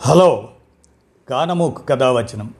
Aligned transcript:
Hello 0.00 0.48
కానమూకు 1.30 1.82
కథావచనం 1.82 2.54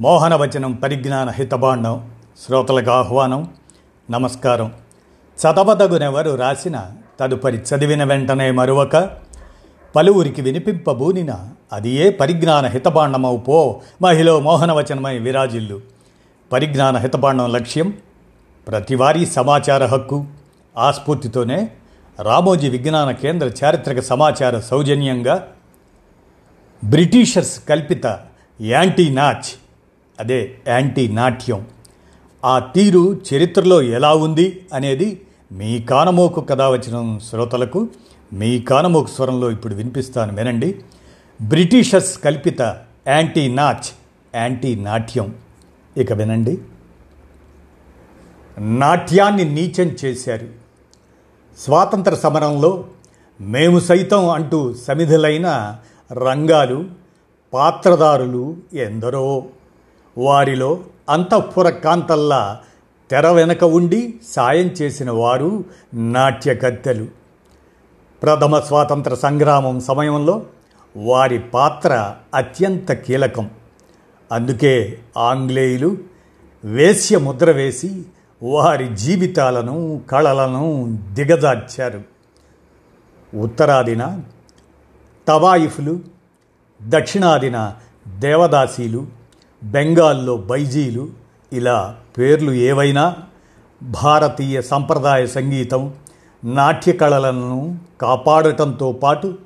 మోహనవచనం 0.00 0.72
పరిజ్ఞాన 0.72 1.30
హితబాండం 1.30 2.10
శ్రోతలకు 2.46 2.90
ఆహ్వానం 2.90 3.50
నమస్కారం. 4.10 4.72
చదవదగునెవరు 5.40 6.34
రాసిన 6.34 6.90
తదుపరి 7.20 7.56
చదివిన 7.56 8.04
వెంటనే 8.04 8.50
మరొక 8.50 9.10
పలువురికి 9.96 10.42
వినిపింపబూనిన 10.42 11.34
అది 11.72 11.90
ఏ 11.90 12.10
పరిజ్ఞాన 12.10 12.66
హితబాండమవు 12.66 13.36
పో 13.36 13.80
మహిళ 14.02 14.38
మోహనవచనమై 14.38 15.18
విరాజిల్లు. 15.18 15.80
పరిజ్ఞాన 16.52 16.96
హితబాండం 16.96 17.52
లక్ష్యం 17.52 17.94
ప్రతివారీ 18.68 19.26
సమాచార 19.26 19.86
హక్కు 19.86 20.24
ఆ 20.78 20.90
స్ఫూర్తితోనే 20.90 21.70
రామోజీ 22.20 22.68
విజ్ఞాన 22.68 23.10
కేంద్ర 23.10 23.50
చారిత్రక 23.64 24.00
సమాచార 24.00 24.58
సౌజన్యంగా 24.58 25.48
బ్రిటిషర్స్ 26.84 27.68
కల్పిత 27.68 28.20
యాంటీ 28.60 29.10
నాచ్ 29.10 29.54
అదే 30.20 30.58
యాంటీ 30.68 31.08
నాట్యం 31.08 31.66
ఆ 32.44 32.58
తీరు 32.58 33.20
చరిత్రలో 33.34 33.82
ఎలా 33.82 34.14
ఉంది 34.14 34.66
అనేది 34.72 35.20
మీ 35.52 35.80
కానమోకు 35.80 36.40
కథ 36.40 36.60
వచ్చిన 36.62 37.18
శ్రోతలకు 37.30 37.88
మీ 38.32 38.60
కానమోకు 38.60 39.06
స్వరంలో 39.06 39.50
ఇప్పుడు 39.50 39.74
వినిపిస్తాను 39.74 40.36
వినండి. 40.36 40.80
బ్రిటిషర్స్ 41.42 42.18
కల్పిత 42.18 42.62
యాంటీ 43.08 43.54
నాచ్ 43.54 43.90
యాంటీ 44.36 44.74
నాట్యం 44.74 45.34
ఇక 45.96 46.12
వినండి. 46.12 46.58
నాట్యాన్ని 48.58 49.44
నీచం 49.44 49.96
చేశారు. 50.04 50.63
స్వాతంత్ర 51.58 52.14
సమరంలో 52.14 52.84
మేము 53.40 53.78
సైతం 53.80 54.28
అంటూ 54.28 54.74
సమిధులైన 54.74 55.76
రంగాలు 56.12 56.84
పాత్రదారులు 57.52 58.56
ఎందరో. 58.72 59.44
వారిలో 60.18 60.80
అంతఃపుర 61.10 61.70
కాంతల్లా 61.70 62.60
తెర 63.10 63.30
వెనక 63.30 63.64
ఉండి 63.64 64.14
సాయం 64.28 64.66
చేసిన 64.66 65.10
వారు 65.10 65.64
నాట్యకత్తెలు 65.94 67.06
ప్రథమ 68.22 68.58
స్వాతంత్ర 68.58 69.14
సంగ్రామం 69.14 69.80
సమయంలో 69.80 70.42
వారి 70.96 71.38
పాత్ర 71.38 72.14
అత్యంత 72.34 72.92
కీలకం. 72.92 73.50
అందుకే 74.32 74.98
ఆంగ్లేయులు 75.18 75.96
వేశ్య 76.64 77.18
ముద్ర 77.18 77.50
వేసి 77.50 78.02
వారి 78.44 78.96
జీవితాలను 78.96 80.00
కళలను 80.10 80.98
దిగజార్చారు. 81.12 82.02
ఉత్తరాదిన 83.36 84.20
తవాయిఫ్లు 85.28 86.00
దక్షిణాదిన 86.82 87.76
దేవదాసీలు 88.18 89.06
బెంగాల్లో 89.64 90.36
బైజీలు 90.36 91.08
ఇలా 91.52 91.96
పేర్లు 92.18 92.52
ఏవైనా 92.52 93.16
భారతీయ 93.82 94.62
సంప్రదాయ 94.62 95.26
సంగీతం 95.26 95.94
నాట్య 96.44 96.92
కళలను 96.92 97.78
కాపాడటంతో 98.00 98.92
పాటు 98.92 99.38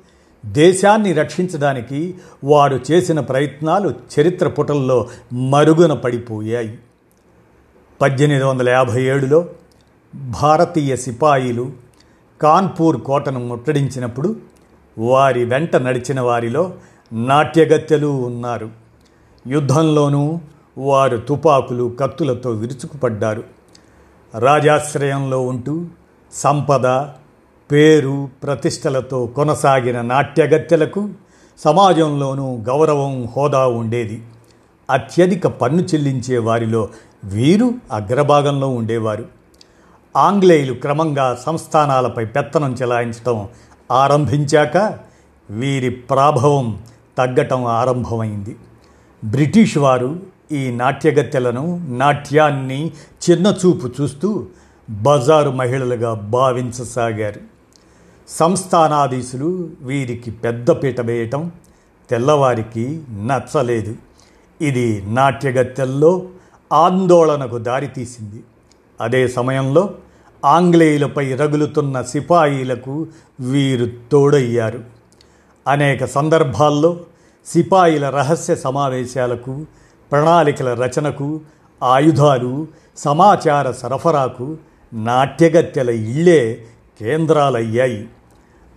దేశాన్ని 0.45 1.13
రక్షించడానికి 1.13 2.15
వారు 2.43 2.79
చేసిన 2.91 3.19
ప్రయత్నాలు 3.19 3.93
చరిత్ర 4.19 4.47
పుటల్లో 4.47 5.07
మరుగున 5.33 5.93
పడిపోయాయి. 5.93 6.79
పద్దెనిమిది 8.01 8.45
వందల 8.45 8.69
యాభై 8.69 9.03
ఏడులో 9.03 9.45
భారతీయ 10.15 10.95
సిపాయిలు 10.95 11.71
కాన్పూర్ 12.41 13.01
కోటను 13.01 13.39
ముట్టడించినప్పుడు 13.39 14.35
వారి 14.97 15.45
వెంట 15.45 15.75
నడిచిన 15.75 16.21
వారిలో 16.21 16.73
నాట్యగత్యలు 17.13 18.07
ఉన్నారు. 18.07 18.69
యుద్ధంలోనూ 19.47 20.39
వారు 20.77 21.17
తుపాకులు 21.17 21.95
కత్తులతో 21.99 22.49
విరుచుకుపడ్డారు. 22.49 23.43
రాజాశ్రయంలో 24.39 25.41
ఉంటూ 25.41 25.85
సంపద 26.33 26.87
పేరు 27.71 28.29
ప్రతిష్టలతో 28.43 29.25
కొనసాగిన 29.25 30.01
నాట్యగత్యలకు 30.01 31.09
సమాజంలోనూ 31.57 32.57
గౌరవం 32.57 33.25
హోదా 33.25 33.67
ఉండేది. 33.67 34.23
అత్యధిక 34.89 35.47
పన్ను 35.47 35.81
చెల్లించే 35.81 36.37
వారిలో 36.37 36.89
వీరు 37.23 37.73
అగ్రభాగంలో 37.91 38.69
ఉండేవారు. 38.69 39.25
ఆంగ్లేయులు 40.17 40.73
క్రమంగా 40.73 41.39
సంస్థానాలపై 41.45 42.25
పెత్తనం 42.25 42.73
చెలాయించడం 42.73 43.47
ఆరంభించాక 43.91 44.99
వీరి 45.49 45.89
ప్రాభవం 45.89 46.79
తగ్గటం 47.17 47.65
ఆరంభమైంది. 47.65 48.55
బ్రిటిష్ 49.25 49.77
వారు 49.77 50.19
ఈ 50.51 50.71
నాట్యగత్తెలను 50.71 51.85
నాట్యాన్ని 51.87 52.91
చిన్నచూపు 53.29 54.01
చూస్తూ 54.01 54.45
బజారు 54.89 55.49
మహిళలుగా 55.49 56.13
భావించసాగారు. 56.13 57.41
సంస్థానాధీశులు 58.27 59.69
వీరికి 59.81 60.31
పెద్దపీట 60.31 61.01
వేయటం 61.01 61.51
తెల్లవారికి 62.09 63.01
నచ్చలేదు. 63.11 63.95
ఇది 64.61 65.03
నాట్యగత్తెల్లో 65.07 66.27
ఆందోళనకు 66.71 67.57
దారితీసింది. 67.57 68.43
అదే 69.01 69.27
సమయంలో 69.27 69.93
ఆంగ్లేయులపై 70.45 71.35
రగులుతున్న 71.35 72.01
సిపాయిలకు 72.01 73.07
వీరు 73.39 73.89
తోడయ్యారు. 74.11 74.83
అనేక 75.67 76.05
సందర్భాల్లో 76.05 76.99
సిపాయిల 77.45 78.09
రహస్య 78.09 78.55
సమావేశాలకు 78.55 79.65
ప్రణాళికల 80.11 80.83
రచనకు 80.83 81.41
ఆయుధాలు 81.83 82.67
సమాచార 82.97 83.71
సరఫరాకు 83.71 84.57
నాట్యగత్యల 84.93 85.89
ఇళ్ళే 85.89 86.65
కేంద్రాలయ్యాయి. 86.99 88.07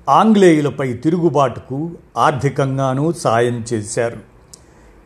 ఆంగ్లేయులపై 0.08 0.92
తిరుగుబాటుకు 0.92 1.90
ఆర్థికంగానూ 2.16 3.12
సాయం 3.12 3.64
చేశారు. 3.72 4.16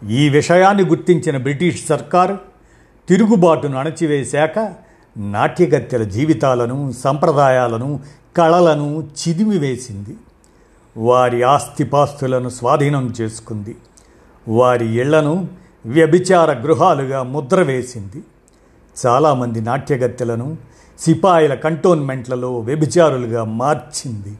ఈ 0.06 0.28
విషయాన్ని 0.28 0.84
గుర్తించిన 0.84 1.36
బ్రిటిష్ 1.36 1.86
సర్కారు 1.86 2.55
తిరుగుబాటును 3.08 3.78
అణచివేశాక 3.78 4.74
నాట్యగత్తెల 5.16 6.02
జీవితాలను 6.02 6.92
సంప్రదాయాలను 6.92 8.00
కళలను 8.36 9.08
చిదిమివేసింది. 9.28 10.16
వారి 10.96 11.42
ఆస్తిపాస్తులను 11.42 12.48
స్వాధీనం 12.48 13.14
చేసుకుంది. 13.20 13.76
వారి 14.48 15.00
ఇళ్ళను 15.00 15.48
వ్యభిచార 15.86 16.52
గృహాలుగా 16.52 17.22
ముద్ర 17.22 17.62
వేసింది 17.62 18.24
చాలామంది 19.06 19.60
నాట్యగత్తెలను 19.60 20.56
సిపాయిల 20.98 21.54
కంటోన్మెంట్లలో 21.54 22.58
వ్యభిచారులుగా 22.58 23.44
మార్చింది. 23.44 24.38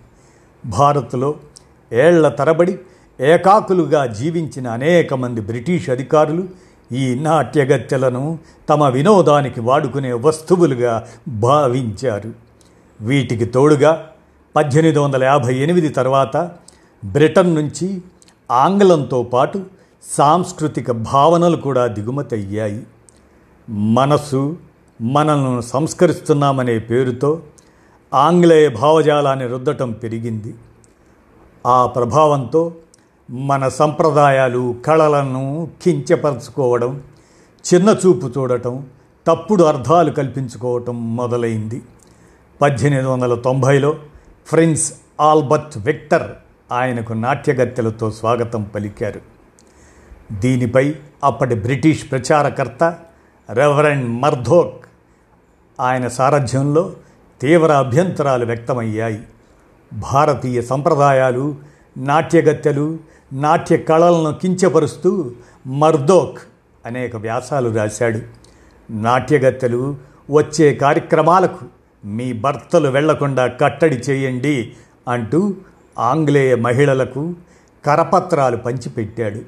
భారత్లో 0.67 1.35
ఏళ్ళ 1.93 2.29
తరబడి 2.29 2.79
ఏకాకులుగా 3.21 4.07
జీవించిన 4.07 4.69
అనేక 4.69 5.15
మంది 5.15 5.41
బ్రిటిష్ 5.41 5.91
అధికారులు 5.91 6.66
ఈ 6.93 7.19
నాట్యగత్తెలను 7.19 8.39
తమ 8.69 8.89
వినోదానికి 8.89 9.61
వాడుకునే 9.61 10.13
వస్తువులుగా 10.13 11.09
భావించారు. 11.29 12.33
వీటికి 13.01 13.45
తోడుగా 13.45 14.11
పద్దెనిమిది 14.57 14.99
వందల 14.99 15.25
యాభై 15.25 15.55
ఎనిమిది 15.55 15.89
తర్వాత 15.89 16.51
బ్రిటన్ 17.05 17.55
నుంచి 17.55 18.03
ఆంగ్లంతో 18.51 19.23
పాటు 19.23 19.65
సాంస్కృతిక 20.03 20.91
భావనలు 20.91 21.57
కూడా 21.57 21.87
దిగుమతయ్యాయి. 21.87 22.87
మనసు 23.71 24.57
మనల్ని 25.01 25.63
సంస్కరిస్తున్నామనే 25.63 26.79
పేరుతో 26.79 27.41
ఆంగ్లేయ 28.15 28.69
భావజాలాన్ని 28.69 29.47
రుద్దటం 29.47 29.93
పెరిగింది. 29.93 30.55
ఆ 31.67 31.87
ప్రభావంతో 31.87 32.73
మన 33.31 33.69
సంప్రదాయాలు 33.69 34.77
కళలను 34.87 35.71
కించపరచుకోవడం 35.83 37.03
చిన్నచూపు 37.75 38.27
చూడటం 38.27 38.87
తప్పుడు 39.27 39.65
అర్థాలు 39.65 40.11
కల్పించుకోవటం 40.11 41.17
మొదలైంది. 41.17 41.83
పద్దెనిమిది 42.63 43.09
వందల 43.09 43.35
తొంభైలో 43.35 43.97
ఫ్రెండ్స్ 44.47 44.93
ఆల్బర్ట్ 45.21 45.79
విక్టర్ 45.79 46.31
ఆయనకు 46.73 47.13
నాట్యగత్తెలతో 47.13 48.11
స్వాగతం 48.11 48.63
పలికారు. 48.63 49.21
దీనిపై 50.33 50.95
అప్పటి 51.25 51.55
బ్రిటిష్ 51.55 52.11
ప్రచారకర్త 52.11 52.99
రెవరెండ్ 53.53 54.11
మర్ధోక్ 54.11 54.85
ఆయన 55.81 56.09
సారథ్యంలో 56.09 56.93
తీవ్ర 57.41 57.73
అభ్యంతరాలు 57.73 58.45
వ్యక్తమయ్యాయి. 58.45 59.21
భారతీయ 59.93 60.63
సంప్రదాయాలు 60.63 61.57
నాట్యగత్తెలు 61.97 63.16
నాట్య 63.33 63.77
కళలను 63.77 64.39
కించపరుస్తూ 64.43 65.31
మర్దోక్ 65.67 66.39
అనేక 66.87 67.17
వ్యాసాలు 67.17 67.77
రాశాడు. 67.77 68.21
నాట్యగత్తెలు 68.91 69.97
వచ్చే 70.31 70.75
కార్యక్రమాలకు 70.75 71.65
మీ 72.05 72.33
భర్తలు 72.33 72.89
వెళ్ళకుండా 72.89 73.47
కట్టడి 73.47 73.97
చేయండి 73.97 74.73
అంటూ 75.09 75.55
ఆంగ్లేయ 75.99 76.55
మహిళలకు 76.55 77.35
కరపత్రాలు 77.87 78.57
పంచిపెట్టాడు. 78.57 79.43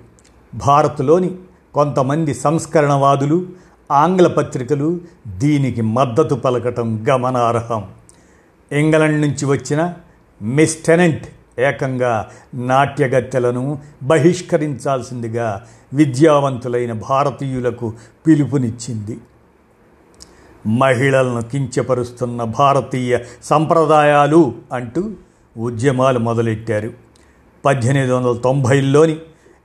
భారత్లోని 0.55 1.35
కొంతమంది 1.75 2.35
సంస్కరణవాదులు 2.35 3.47
ఆంగ్ల 3.93 4.27
పత్రికలు 4.27 5.01
దీనికి 5.29 5.81
మద్దతు 5.81 6.35
పలకటం 6.35 7.07
గమనార్హం. 7.11 7.89
ఇంగ్లండ్ 8.73 9.21
నుంచి 9.21 9.45
వచ్చిన 9.47 9.95
మిస్ 10.43 10.85
టెనెంట్ 10.85 11.27
ఏకంగా 11.59 12.31
నాట్యగత్తెలను 12.55 13.79
బహిష్కరించాల్సిందిగా 14.03 15.67
విద్యావంతులైన 15.95 16.93
భారతీయులకు 16.93 17.93
పిలుపునిచ్చింది. 18.27 19.19
మహిళలను 20.67 21.43
కించపరుస్తున్న 21.43 22.45
భారతీయ 22.45 23.19
సంప్రదాయాలు 23.43 24.55
అంటూ 24.73 25.11
ఉద్యమాలు 25.59 26.19
మొదలెట్టారు. 26.19 26.91
పద్దెనిమిది 27.65 28.13
వందల 28.13 28.37
తొంభైలోని 28.37 29.17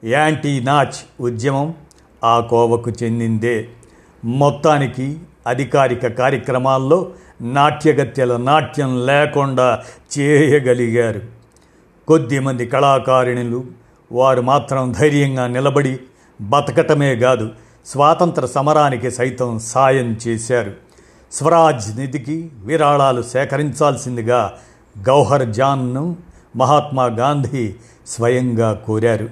యాంటీ 0.03 0.59
నాచ్ 0.59 1.21
ఉద్యమం 1.21 1.73
ఆ 2.23 2.39
కోవకు 2.39 2.91
చెందిందే. 3.03 3.67
మొత్తానికి 4.25 5.19
అధికారిక 5.47 6.07
కార్యక్రమాల్లో 6.07 7.11
నాట్యగత్యల 7.41 8.37
నాట్యం 8.37 9.05
లేకుండా 9.05 9.83
చేయగలిగారు. 10.19 11.42
కొద్దిమంది 12.07 12.65
కళాకారిణులు 12.65 13.63
వారు 14.11 14.41
మాత్రం 14.41 14.91
ధైర్యంగా 14.99 15.47
నిలబడి 15.47 15.99
బతకటమే 16.41 17.15
కాదు 17.15 17.49
స్వాతంత్ర 17.85 18.45
సమరానికి 18.45 19.11
సైతం 19.11 19.59
సాయం 19.59 20.17
చేశారు. 20.27 20.71
స్వరాజ్ 21.31 21.99
నిధికి 21.99 22.51
విరాళాలు 22.63 23.21
సేకరించాల్సిందిగా 23.21 24.53
గౌహర్ 25.07 25.49
జాన్ను 25.49 26.15
మహాత్మా 26.55 27.05
గాంధీ 27.05 27.75
స్వయంగా 28.07 28.73
కోరారు. 28.73 29.29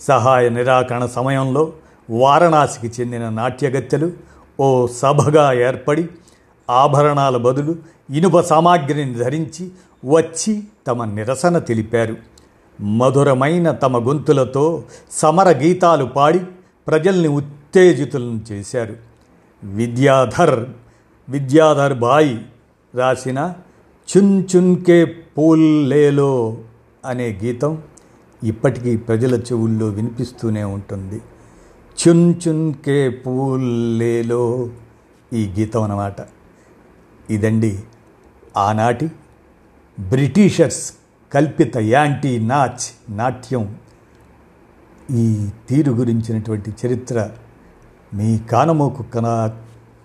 సహాయ 0.00 0.48
నిరాకరణ 0.48 1.06
సమయంలో 1.06 1.72
వారణాసికి 2.10 3.02
చెందిన 3.02 3.28
నాట్యగత్తెలు 3.28 4.12
ఓ 4.60 4.86
సభగా 4.86 5.52
ఏర్పడి 5.52 6.08
ఆభరణాల 6.70 7.36
బదులు 7.36 7.76
ఇనుప 8.10 8.40
సామాగ్రిని 8.40 9.14
ధరించి 9.14 9.70
వచ్చి 10.04 10.62
తమ 10.86 11.04
నిరసన 11.04 11.58
తెలిపారు. 11.58 12.16
మధురమైన 12.80 13.70
తమ 13.70 14.08
గొంతులతో 14.08 14.84
సమర 15.10 15.48
గీతాలు 15.50 16.04
పాడి 16.04 16.40
ప్రజల్ని 16.86 17.28
ఉత్తేజితులను 17.28 18.40
చేశారు. 18.52 18.96
విద్యాధర్ 19.64 20.68
విద్యాధర్ 21.28 21.94
బాయి 21.94 22.44
రాసిన 22.94 23.54
చున్ 24.16 24.44
చున్కే 24.56 25.04
పూల్ 25.04 25.90
లేలో 25.90 26.56
అనే 27.04 27.40
గీతం 27.44 27.82
ఇప్పటికీ 28.44 28.96
ప్రజల 28.96 29.40
చెవుల్లో 29.40 29.86
వినిపిస్తూనే 29.86 30.64
ఉంటుంది. 30.64 31.20
చున్ 32.02 32.34
చున్కే 32.48 33.08
పూల్ 33.08 33.98
లేలో 33.98 34.68
ఈ 35.32 35.46
గీతం 35.58 35.82
అన్నమాట. 35.82 36.16
ఇదండి 37.30 37.78
ఆనాటి 38.56 39.10
బ్రిటిషర్స్ 40.00 40.92
కల్పిత 41.34 41.76
యాంటీ 41.76 42.38
నాచ్ 42.46 43.12
నాట్యం 43.12 43.76
ఈ 45.10 45.48
తీరు 45.68 45.92
గురించినటువంటి 45.92 46.74
చరిత్ర 46.86 47.30
మీ 48.14 48.38
కానమోకు 48.38 49.02
కనా 49.02 49.52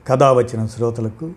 కథ 0.08 0.24
వచ్చిన 0.24 0.66
శ్రోతలకు 0.66 1.32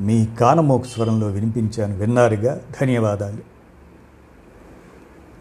మీ 0.00 0.26
కానమోకు 0.26 0.84
స్వరంలో 0.84 1.26
వినిపించాను 1.26 1.96
విన్నారుగా. 1.96 2.60
ధన్యవాదాలు. 2.80 3.57